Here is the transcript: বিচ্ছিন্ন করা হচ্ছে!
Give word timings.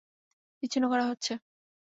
বিচ্ছিন্ন 0.63 0.85
করা 0.89 1.05
হচ্ছে! 1.07 1.33